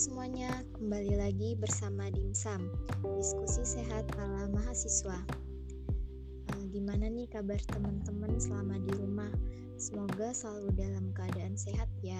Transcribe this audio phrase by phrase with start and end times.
[0.00, 2.72] semuanya, kembali lagi bersama Dimsum,
[3.20, 5.20] diskusi sehat ala mahasiswa.
[6.56, 9.28] Uh, gimana nih kabar teman-teman selama di rumah?
[9.76, 12.16] Semoga selalu dalam keadaan sehat ya.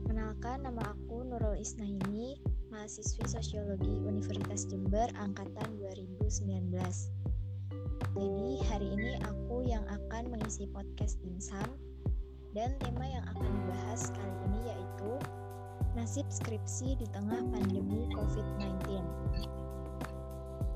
[0.00, 2.40] Perkenalkan, nama aku Nurul Isnahini,
[2.72, 6.72] mahasiswi Sosiologi Universitas Jember angkatan 2019.
[8.16, 11.68] Jadi hari ini aku yang akan mengisi podcast Dimsum
[12.56, 15.20] dan tema yang akan dibahas kali ini yaitu
[15.92, 18.64] nasib skripsi di tengah pandemi COVID-19.
[18.88, 19.00] Uh,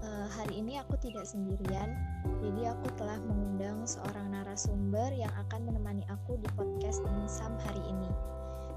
[0.04, 1.96] eh, hari ini aku tidak sendirian,
[2.44, 8.10] jadi aku telah mengundang seorang narasumber yang akan menemani aku di podcast Insam hari ini.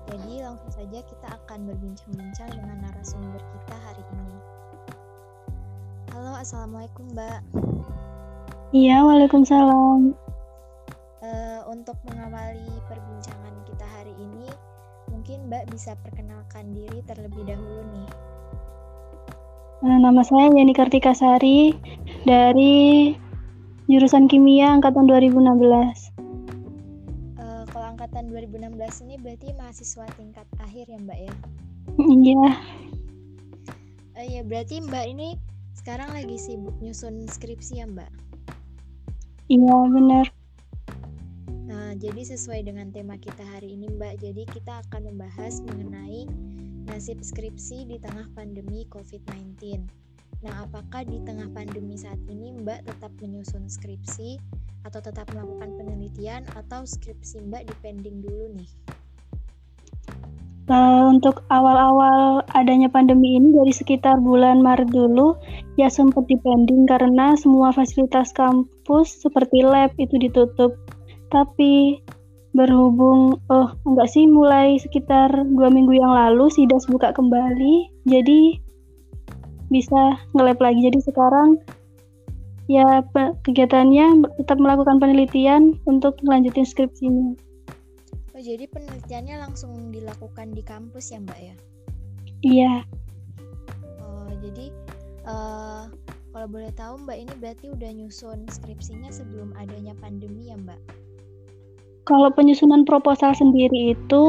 [0.10, 4.36] Jadi langsung saja kita akan berbincang-bincang dengan narasumber kita hari ini.
[6.16, 7.40] Halo, assalamualaikum Mbak.
[8.72, 10.16] Iya, waalaikumsalam.
[11.20, 14.48] Uh, untuk mengawali perbincangan kita hari ini,
[15.10, 18.10] mungkin Mbak bisa perkenalkan diri terlebih dahulu nih.
[19.80, 21.72] Uh, nama saya Yani Kartika Sari
[22.28, 23.16] dari
[23.88, 25.40] jurusan Kimia angkatan 2016.
[27.40, 31.34] Uh, kalau angkatan 2016 ini berarti mahasiswa tingkat akhir ya Mbak ya?
[32.00, 32.50] Iya.
[34.20, 35.40] Uh, ya berarti Mbak ini
[35.80, 38.12] sekarang lagi sibuk nyusun skripsi ya Mbak?
[39.50, 40.39] Iya benar.
[42.00, 46.32] Nah, jadi sesuai dengan tema kita hari ini, Mbak, jadi kita akan membahas mengenai
[46.88, 49.84] nasib skripsi di tengah pandemi COVID-19.
[50.40, 54.40] Nah, apakah di tengah pandemi saat ini Mbak tetap menyusun skripsi
[54.88, 58.72] atau tetap melakukan penelitian atau skripsi Mbak dipending dulu nih?
[60.72, 65.36] Uh, untuk awal-awal adanya pandemi ini dari sekitar bulan Maret dulu
[65.76, 70.80] ya sempat dipending karena semua fasilitas kampus seperti lab itu ditutup
[71.30, 72.02] tapi
[72.52, 78.58] berhubung oh enggak sih mulai sekitar dua minggu yang lalu sidas buka kembali jadi
[79.70, 80.90] bisa ngelab lagi.
[80.90, 81.62] Jadi sekarang
[82.70, 83.06] ya
[83.46, 87.38] kegiatannya tetap melakukan penelitian untuk melanjutin skripsinya.
[88.34, 91.56] Oh jadi penelitiannya langsung dilakukan di kampus ya mbak ya?
[92.42, 92.74] Iya.
[94.02, 94.74] Oh jadi
[95.30, 95.86] uh,
[96.34, 100.78] kalau boleh tahu mbak ini berarti udah nyusun skripsinya sebelum adanya pandemi ya mbak
[102.08, 104.26] kalau penyusunan proposal sendiri itu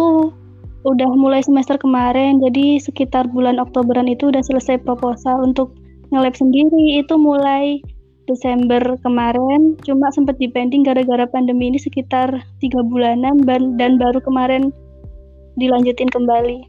[0.89, 5.77] udah mulai semester kemarin, jadi sekitar bulan Oktoberan itu udah selesai proposal untuk
[6.09, 7.85] nge-lab sendiri itu mulai
[8.25, 12.31] Desember kemarin, cuma sempat dipending gara-gara pandemi ini sekitar
[12.63, 13.43] tiga bulanan
[13.77, 14.71] dan baru kemarin
[15.59, 16.65] dilanjutin kembali.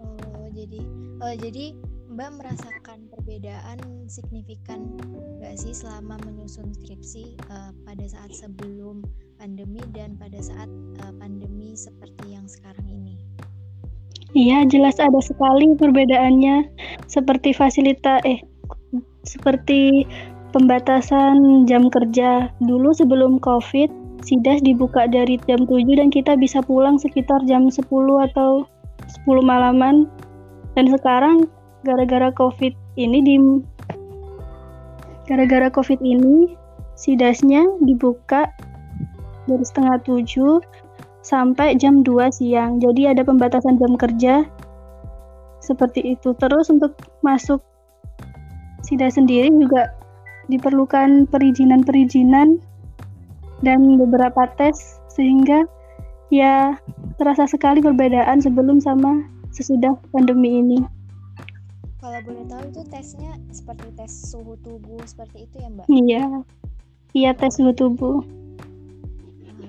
[0.00, 0.80] Oh jadi,
[1.20, 1.64] oh jadi
[2.10, 2.79] Mbak merasakan
[3.30, 4.90] perbedaan signifikan
[5.38, 9.06] nggak sih selama menyusun skripsi uh, pada saat sebelum
[9.38, 10.66] pandemi dan pada saat
[11.06, 13.22] uh, pandemi seperti yang sekarang ini?
[14.34, 16.74] Iya, jelas ada sekali perbedaannya.
[17.06, 18.42] Seperti fasilitas eh
[19.22, 20.10] seperti
[20.50, 22.50] pembatasan jam kerja.
[22.58, 23.94] Dulu sebelum Covid,
[24.26, 27.78] SIDAS dibuka dari jam 7 dan kita bisa pulang sekitar jam 10
[28.26, 28.66] atau
[29.22, 30.10] 10 malaman.
[30.74, 31.46] Dan sekarang
[31.86, 33.36] gara-gara COVID ini di
[35.24, 36.52] gara-gara COVID ini
[37.00, 38.50] sidasnya dibuka
[39.48, 40.60] dari setengah tujuh
[41.24, 42.76] sampai jam 2 siang.
[42.80, 44.44] Jadi ada pembatasan jam kerja
[45.64, 46.36] seperti itu.
[46.36, 47.64] Terus untuk masuk
[48.84, 49.92] SIDA sendiri juga
[50.50, 52.58] diperlukan perizinan-perizinan
[53.60, 55.68] dan beberapa tes sehingga
[56.32, 56.74] ya
[57.20, 60.99] terasa sekali perbedaan sebelum sama sesudah pandemi ini.
[62.00, 65.86] Kalau boleh tahu itu tesnya seperti tes suhu tubuh seperti itu ya Mbak?
[65.92, 66.24] Iya,
[67.12, 68.24] iya tes suhu tubuh.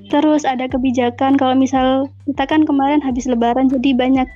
[0.07, 4.27] Terus ada kebijakan kalau misal kita kan kemarin habis lebaran jadi banyak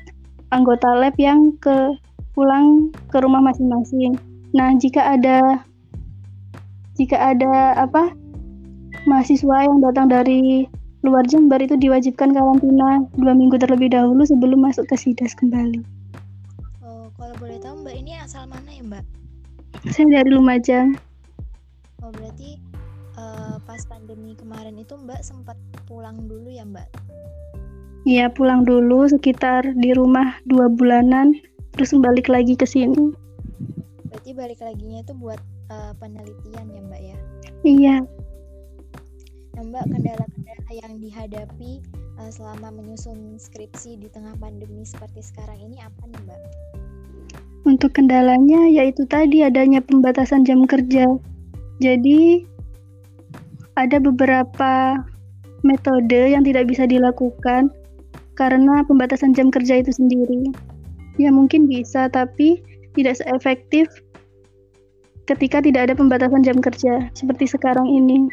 [0.51, 1.95] anggota lab yang ke
[2.35, 4.19] pulang ke rumah masing-masing.
[4.51, 5.63] Nah, jika ada
[6.99, 8.11] jika ada apa
[9.07, 10.67] mahasiswa yang datang dari
[10.99, 15.94] luar Jember itu diwajibkan karantina dua minggu terlebih dahulu sebelum masuk ke Sidas kembali.
[17.15, 19.05] Kalau boleh tahu Mbak ini asal mana ya Mbak?
[19.87, 20.99] Saya dari Lumajang.
[22.03, 22.59] Oh, berarti
[23.15, 25.55] uh, pas pandemi kemarin itu Mbak sempat
[25.87, 26.87] pulang dulu ya Mbak?
[28.05, 31.33] Iya pulang dulu sekitar di rumah dua bulanan
[31.73, 33.15] terus balik lagi ke sini.
[34.11, 35.41] Berarti balik laginya itu buat
[35.71, 37.17] uh, penelitian ya Mbak ya?
[37.65, 37.95] Iya.
[39.55, 41.79] Nah Mbak kendala-kendala yang dihadapi
[42.19, 46.41] uh, selama menyusun skripsi di tengah pandemi seperti sekarang ini apa nih Mbak?
[47.75, 51.03] Untuk kendalanya yaitu tadi adanya pembatasan jam kerja.
[51.83, 52.47] Jadi
[53.75, 55.03] ada beberapa
[55.59, 57.67] metode yang tidak bisa dilakukan
[58.39, 60.55] karena pembatasan jam kerja itu sendiri.
[61.19, 62.63] Ya mungkin bisa, tapi
[62.95, 63.91] tidak seefektif
[65.27, 68.31] ketika tidak ada pembatasan jam kerja seperti sekarang ini.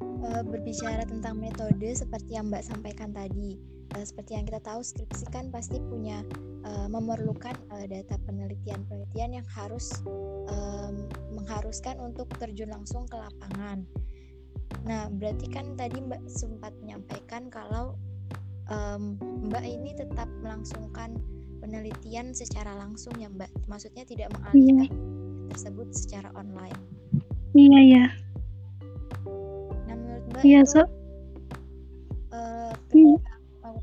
[0.00, 3.60] Eh, berbicara tentang metode seperti yang Mbak sampaikan tadi,
[3.96, 6.24] uh, seperti yang kita tahu skripsi kan pasti punya
[6.64, 10.02] uh, memerlukan uh, data penelitian-penelitian yang harus
[10.48, 13.84] um, mengharuskan untuk terjun langsung ke lapangan.
[14.82, 17.94] Nah, berarti kan tadi Mbak sempat menyampaikan kalau
[18.72, 21.20] um, Mbak ini tetap melangsungkan
[21.62, 23.50] penelitian secara langsung ya Mbak.
[23.70, 25.48] Maksudnya tidak mengalihkan iya.
[25.54, 26.80] tersebut secara online.
[27.52, 28.04] Iya, iya.
[29.86, 31.01] Nah, menurut Mbak iya, so iya.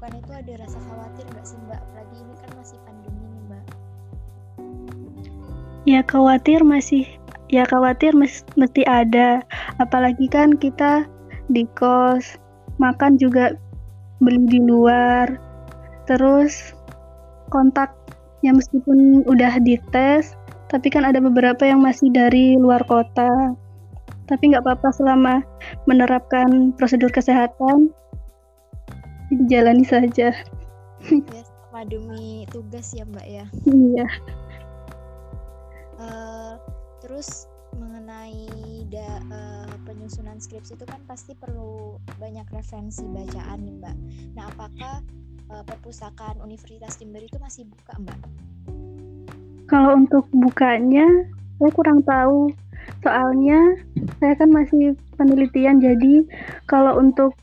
[0.09, 1.79] Melakukan itu ada rasa khawatir nggak sih Mbak?
[1.79, 3.63] Apalagi ini kan masih pandemi nih Mbak.
[5.85, 7.05] Ya khawatir masih
[7.49, 9.41] ya khawatir mes, mesti ada
[9.81, 11.05] apalagi kan kita
[11.49, 12.37] di kos
[12.77, 13.57] makan juga
[14.21, 15.33] beli di luar
[16.05, 16.77] terus
[17.49, 17.89] kontak
[18.45, 20.37] yang meskipun udah dites
[20.69, 23.57] tapi kan ada beberapa yang masih dari luar kota
[24.29, 25.41] tapi nggak apa-apa selama
[25.89, 27.89] menerapkan prosedur kesehatan
[29.29, 30.33] dijalani saja
[31.09, 34.07] ya sama demi tugas ya mbak ya iya
[36.01, 36.53] uh,
[36.99, 37.45] terus
[37.77, 38.49] mengenai
[38.89, 43.95] da, uh, penyusunan skripsi itu kan pasti perlu banyak referensi bacaan nih mbak.
[44.33, 45.05] Nah apakah
[45.53, 48.19] uh, perpustakaan Universitas Jember itu masih buka mbak?
[49.69, 51.05] Kalau untuk bukanya
[51.61, 52.49] saya kurang tahu.
[53.05, 53.77] Soalnya
[54.17, 56.25] saya kan masih penelitian jadi
[56.65, 57.37] kalau untuk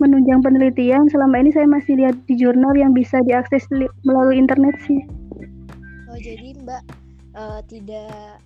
[0.00, 3.68] menunjang penelitian selama ini saya masih lihat di jurnal yang bisa diakses
[4.02, 5.04] melalui internet sih.
[6.10, 6.82] Oh jadi mbak
[7.36, 8.40] uh, tidak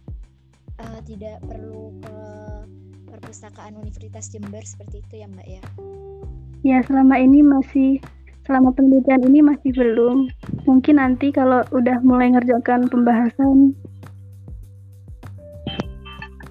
[0.82, 2.16] uh, tidak perlu ke
[3.24, 5.62] perpustakaan Universitas Jember seperti itu ya Mbak ya?
[6.64, 8.02] Ya selama ini masih
[8.44, 10.28] selama penelitian ini masih belum.
[10.66, 13.72] Mungkin nanti kalau udah mulai ngerjakan pembahasan.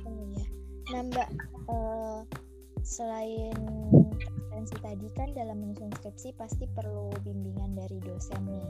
[0.08, 0.46] Oh ya.
[0.96, 1.30] Nah Mbak,
[1.70, 2.20] uh,
[2.82, 3.54] selain
[4.64, 8.68] referensi tadi kan dalam menyusun skripsi pasti perlu bimbingan dari dosen nih.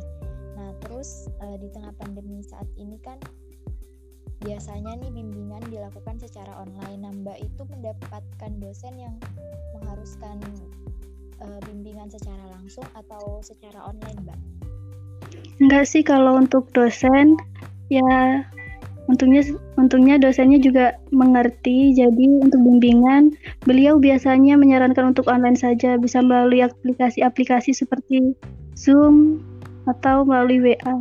[0.58, 3.22] Nah terus uh, di tengah pandemi saat ini kan
[4.42, 7.06] biasanya nih bimbingan dilakukan secara online.
[7.06, 9.22] Nah, itu mendapatkan dosen yang
[9.78, 10.42] mengharuskan
[11.46, 14.40] uh, bimbingan secara langsung atau secara online, Mbak?
[15.62, 17.38] Enggak sih kalau untuk dosen
[17.94, 18.42] ya
[19.12, 19.44] untungnya
[19.76, 21.96] untungnya dosennya juga mengerti.
[21.96, 23.36] Jadi untuk bimbingan
[23.68, 28.36] beliau biasanya menyarankan untuk online saja bisa melalui aplikasi-aplikasi seperti
[28.78, 29.44] Zoom
[29.88, 30.96] atau melalui WA.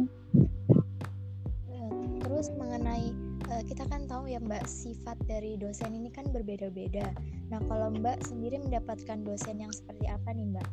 [4.32, 7.12] ya Mbak, sifat dari dosen ini kan berbeda-beda.
[7.52, 10.68] Nah, kalau Mbak sendiri mendapatkan dosen yang seperti apa nih Mbak?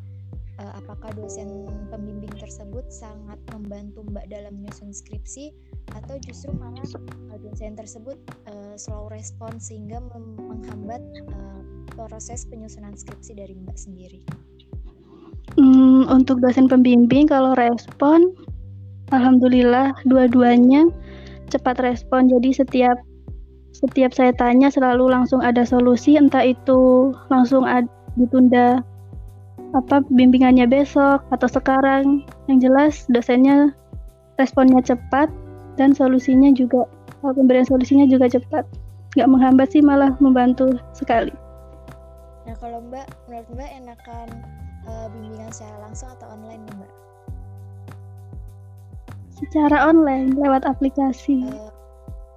[0.59, 5.51] Uh, apakah dosen pembimbing tersebut sangat membantu Mbak dalam menyusun skripsi
[5.95, 8.17] atau justru malah uh, dosen tersebut
[8.49, 10.01] uh, slow respon sehingga
[10.37, 11.01] menghambat
[11.33, 11.61] uh,
[11.93, 14.21] proses penyusunan skripsi dari Mbak sendiri?
[15.57, 18.31] Hmm, untuk dosen pembimbing kalau respon,
[19.11, 20.87] alhamdulillah dua-duanya
[21.49, 22.29] cepat respon.
[22.29, 22.97] Jadi setiap
[23.73, 27.85] setiap saya tanya selalu langsung ada solusi entah itu langsung ad,
[28.17, 28.81] ditunda
[29.77, 33.69] apa bimbingannya besok atau sekarang yang jelas dosennya
[34.41, 35.29] responnya cepat
[35.75, 36.87] dan solusinya juga
[37.21, 38.65] pemberian solusinya juga cepat.
[39.17, 41.33] Nggak menghambat sih malah membantu sekali.
[42.45, 44.27] Nah kalau mbak menurut mbak enakan
[44.89, 46.91] uh, bimbingan secara langsung atau online nih mbak?
[49.33, 51.45] Secara online lewat aplikasi.
[51.45, 51.73] Uh,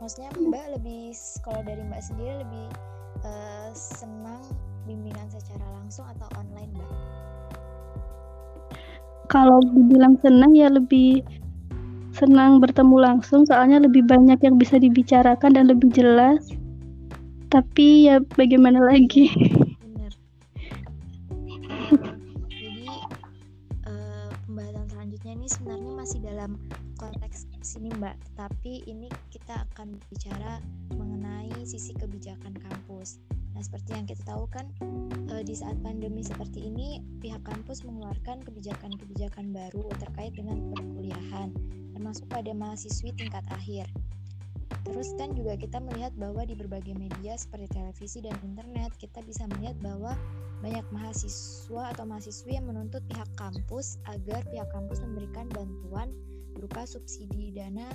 [0.00, 1.12] maksudnya mbak lebih
[1.44, 2.66] kalau dari mbak sendiri lebih
[3.24, 4.42] uh, senang
[4.88, 6.90] bimbingan secara langsung atau online mbak?
[9.32, 11.24] Kalau dibilang senang ya lebih
[12.12, 16.52] senang bertemu langsung soalnya lebih banyak yang bisa dibicarakan dan lebih jelas
[17.48, 19.28] tapi ya bagaimana lagi
[19.80, 20.12] Bener.
[22.52, 22.88] jadi
[23.88, 26.60] uh, pembahasan selanjutnya ini sebenarnya masih dalam
[27.00, 30.58] konteks sini Mbak, tapi ini kita akan bicara
[30.98, 33.22] mengenai sisi kebijakan kampus.
[33.52, 34.66] Nah, seperti yang kita tahu kan
[35.28, 41.52] e, di saat pandemi seperti ini pihak kampus mengeluarkan kebijakan-kebijakan baru terkait dengan perkuliahan,
[41.92, 43.84] termasuk pada mahasiswi tingkat akhir.
[44.82, 49.46] Terus kan juga kita melihat bahwa di berbagai media seperti televisi dan internet kita bisa
[49.46, 50.16] melihat bahwa
[50.62, 56.10] banyak mahasiswa atau mahasiswi yang menuntut pihak kampus agar pihak kampus memberikan bantuan
[56.54, 57.90] berupa subsidi dana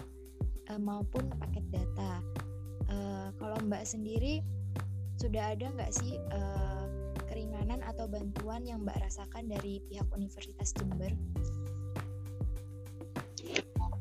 [0.71, 2.23] uh, maupun paket data.
[2.87, 4.39] Uh, kalau Mbak sendiri
[5.17, 6.85] sudah ada nggak sih uh,
[7.27, 11.11] keringat penanganan atau bantuan yang Mbak rasakan dari pihak Universitas Jember?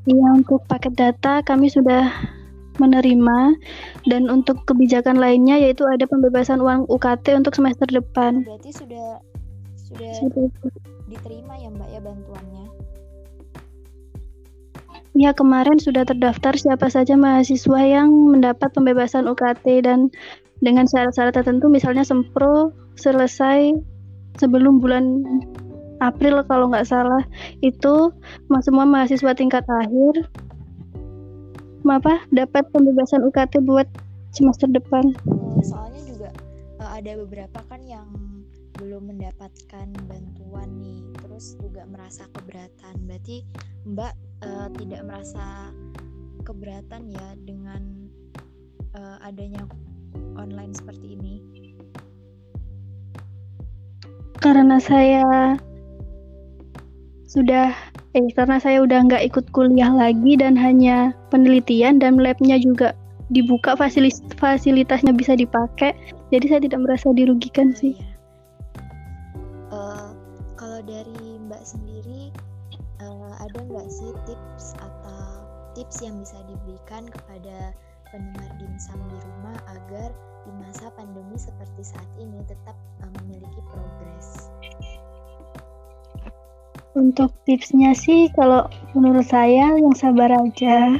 [0.07, 2.07] Iya, untuk paket data kami sudah
[2.79, 3.59] menerima
[4.07, 8.47] dan untuk kebijakan lainnya yaitu ada pembebasan uang UKT untuk semester depan.
[8.47, 9.19] Berarti sudah
[9.75, 10.15] sudah
[11.11, 12.65] diterima ya Mbak ya bantuannya?
[15.17, 20.13] Ya, kemarin sudah terdaftar siapa saja mahasiswa yang mendapat pembebasan UKT dan
[20.61, 22.69] dengan syarat-syarat tertentu misalnya sempro
[23.01, 23.73] selesai
[24.37, 25.25] sebelum bulan
[26.05, 27.25] April kalau nggak salah
[27.65, 28.13] itu
[28.61, 30.29] semua mahasiswa tingkat akhir
[31.87, 33.89] apa dapat pembebasan UKT buat
[34.37, 35.17] semester depan.
[35.65, 36.29] Soalnya juga
[36.83, 38.05] uh, ada beberapa kan yang
[38.77, 42.95] belum mendapatkan bantuan nih, terus juga merasa keberatan.
[43.09, 43.43] Berarti
[43.89, 44.15] Mbak
[44.45, 45.73] uh, tidak merasa
[46.45, 47.83] keberatan ya dengan
[48.95, 49.65] uh, adanya
[50.37, 51.35] online seperti ini?
[54.39, 55.57] Karena saya
[57.27, 57.75] sudah
[58.17, 62.97] eh karena saya udah nggak ikut kuliah lagi dan hanya penelitian dan labnya juga
[63.29, 65.93] dibuka fasilitas fasilitasnya bisa dipakai
[66.31, 67.95] jadi saya tidak merasa dirugikan oh, sih.
[75.77, 77.77] Tips yang bisa diberikan kepada
[78.09, 80.09] pendengar dimsum di rumah agar
[80.49, 82.73] di masa pandemi seperti saat ini tetap
[83.05, 84.49] uh, memiliki progres?
[86.97, 90.97] Untuk tipsnya sih kalau menurut saya yang sabar aja.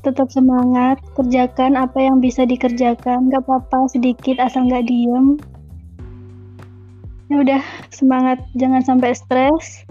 [0.00, 5.36] Tetap semangat, kerjakan apa yang bisa dikerjakan, gak apa-apa sedikit asal gak diem.
[7.28, 7.62] Ya udah,
[7.92, 9.84] semangat, jangan sampai stres.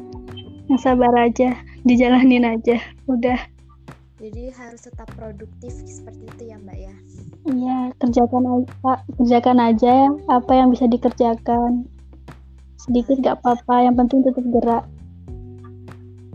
[0.66, 1.54] Yang sabar aja,
[1.86, 3.59] dijalanin aja, udah.
[4.20, 6.96] Jadi harus tetap produktif seperti itu ya Mbak ya?
[7.48, 9.96] Iya, kerjakan aja, kerjakan aja
[10.28, 11.88] apa yang bisa dikerjakan.
[12.76, 14.84] Sedikit gak apa-apa yang penting tetap gerak.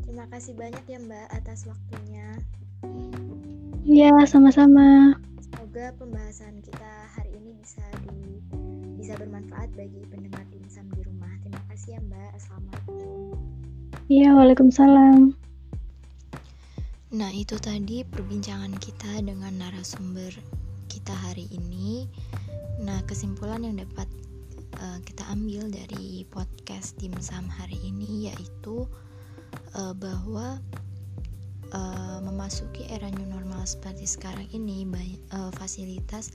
[0.00, 2.41] Terima kasih banyak ya mbak atas waktunya.
[3.85, 5.21] Iya sama-sama.
[5.45, 8.41] Semoga pembahasan kita hari ini bisa di
[8.97, 11.33] bisa bermanfaat bagi pendengar dimsum di rumah.
[11.45, 12.31] Terima kasih ya mbak.
[12.33, 13.37] Assalamualaikum.
[14.09, 15.44] Iya waalaikumsalam
[17.14, 20.35] Nah, itu tadi perbincangan kita dengan narasumber
[20.90, 22.11] kita hari ini.
[22.83, 24.11] Nah, kesimpulan yang dapat
[24.83, 28.83] uh, kita ambil dari podcast dimsum hari ini yaitu
[29.78, 30.59] uh, bahwa
[31.71, 34.83] uh, memasuki era new normal seperti sekarang ini
[35.30, 36.35] uh, fasilitas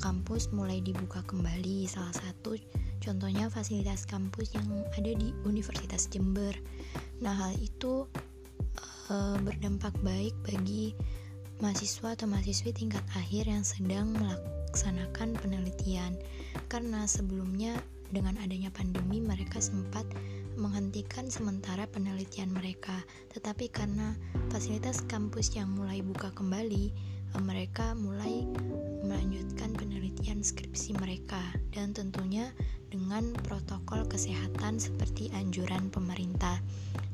[0.00, 2.56] kampus mulai dibuka kembali salah satu
[3.04, 4.64] contohnya fasilitas kampus yang
[4.96, 6.56] ada di Universitas Jember
[7.20, 8.08] nah hal itu
[9.10, 10.94] uh, berdampak baik bagi
[11.60, 16.18] mahasiswa atau mahasiswi tingkat akhir yang sedang melaksanakan penelitian.
[16.68, 17.76] Karena sebelumnya
[18.12, 20.06] dengan adanya pandemi mereka sempat
[20.56, 23.04] menghentikan sementara penelitian mereka.
[23.32, 24.16] Tetapi karena
[24.52, 26.84] fasilitas kampus yang mulai buka kembali
[27.36, 28.44] eh, mereka mulai
[29.04, 31.40] melanjutkan penelitian skripsi mereka.
[31.72, 32.52] Dan tentunya
[32.88, 36.60] dengan protokol kesehatan seperti anjuran pemerintah.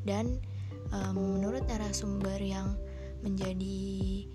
[0.02, 0.38] Dan
[0.92, 2.76] um, menurut narasumber yang
[3.24, 4.28] menjadi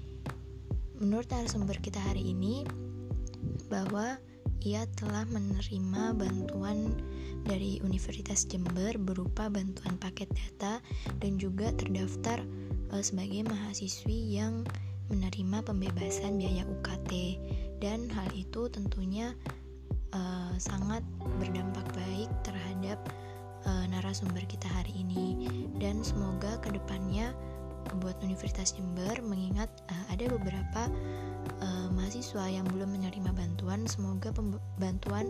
[0.97, 2.65] menurut narasumber kita hari ini
[3.69, 4.17] bahwa
[4.65, 6.97] ia telah menerima bantuan
[7.45, 10.83] dari Universitas Jember berupa bantuan paket data
[11.23, 12.41] dan juga terdaftar
[12.91, 14.65] uh, sebagai mahasiswi yang
[15.07, 17.39] menerima pembebasan biaya UKT
[17.79, 19.31] dan hal itu tentunya
[20.11, 21.05] uh, sangat
[21.39, 22.99] berdampak baik terhadap
[23.67, 27.35] uh, narasumber kita hari ini dan semoga ke depannya
[28.03, 30.91] buat Universitas Jember mengingat uh, ada beberapa
[31.63, 34.31] uh, mahasiswa yang belum menerima bantuan semoga
[34.79, 35.29] bantuan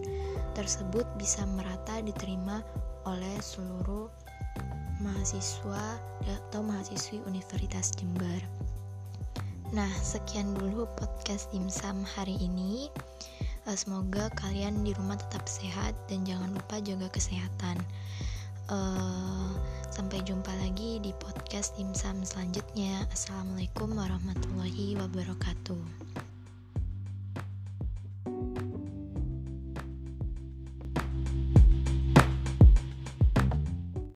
[0.53, 2.61] tersebut bisa merata diterima
[3.05, 4.09] oleh seluruh
[5.01, 8.41] mahasiswa atau mahasiswi Universitas Jember.
[9.75, 12.87] Nah, sekian dulu podcast Dimsum hari ini.
[13.67, 17.75] Uh, semoga kalian di rumah tetap sehat dan jangan lupa jaga kesehatan.
[18.71, 19.51] Uh,
[19.91, 23.03] sampai jumpa lagi di podcast dimsum selanjutnya.
[23.11, 26.06] Assalamualaikum warahmatullahi wabarakatuh.